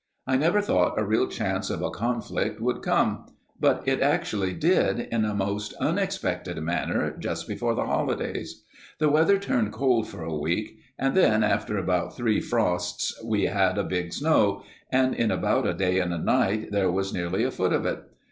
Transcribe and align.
I 0.25 0.35
never 0.35 0.61
thought 0.61 0.97
a 0.99 1.05
real 1.05 1.27
chance 1.27 1.69
of 1.69 1.83
a 1.83 1.91
conflict 1.91 2.59
would 2.59 2.81
come, 2.81 3.27
but 3.59 3.87
it 3.87 4.01
actually 4.01 4.51
did 4.53 4.99
in 4.99 5.23
a 5.25 5.35
most 5.35 5.75
unexpected 5.79 6.57
manner 6.59 7.15
just 7.19 7.47
before 7.47 7.75
the 7.75 7.85
holidays. 7.85 8.63
The 8.97 9.09
weather 9.11 9.37
turned 9.37 9.73
cold 9.73 10.07
for 10.07 10.23
a 10.23 10.35
week, 10.35 10.79
and 10.97 11.13
then, 11.13 11.43
after 11.43 11.77
about 11.77 12.15
three 12.15 12.39
frosts, 12.39 13.13
we 13.23 13.43
had 13.43 13.77
a 13.77 13.83
big 13.83 14.11
snow, 14.11 14.63
and 14.91 15.13
in 15.13 15.29
about 15.29 15.67
a 15.67 15.73
day 15.75 15.99
and 15.99 16.11
a 16.11 16.17
night 16.17 16.71
there 16.71 16.89
was 16.91 17.13
nearly 17.13 17.43
a 17.43 17.51
foot 17.51 17.71
of 17.71 17.85
it. 17.85 18.01